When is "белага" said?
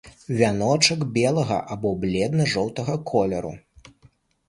1.19-1.59